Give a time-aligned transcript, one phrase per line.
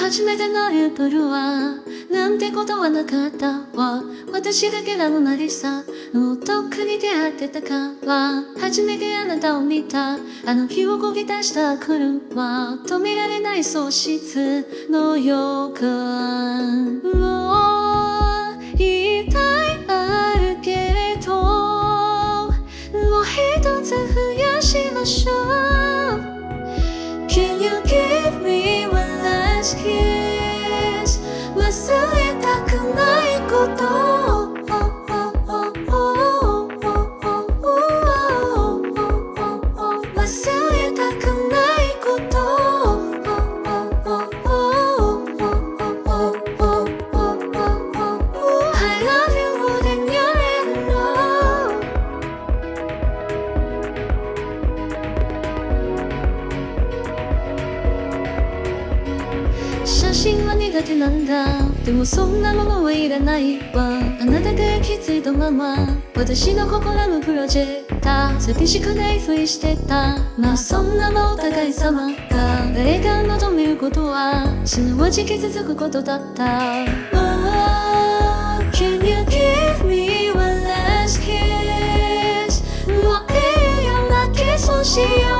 [0.00, 1.74] 初めてのエプルは
[2.10, 4.02] なんてことはなかったわ。
[4.32, 5.84] 私だけなのなりさ
[6.14, 10.14] もうとっくに出会ってたから初めてあなたを見た。
[10.14, 12.76] あの日をこぎ出した車。
[12.86, 15.34] 止められない喪失の予
[15.78, 17.00] 感。
[17.02, 17.52] も
[18.26, 18.29] う
[60.10, 61.62] 写真は苦手なんだ。
[61.84, 64.00] でもそんなものはいらないわ。
[64.20, 65.86] あなたが気づいたまま。
[66.16, 70.16] 私の心のプロジェクター寂しくないふりしてた。
[70.36, 72.16] まあそんなのお互い様が。
[72.74, 74.52] 誰が望めることは。
[74.64, 76.44] すなわち傷つくことだった。
[77.12, 85.04] Oh, Can you give me one last kiss もういいよ泣きそうしよ
[85.36, 85.39] う。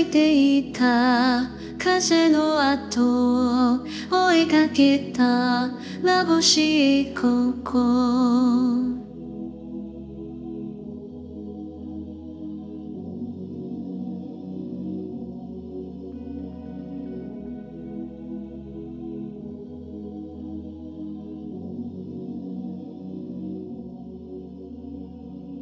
[0.00, 3.80] いていた風の後を
[4.10, 5.68] 追いかけた
[6.02, 8.79] 眩しい心。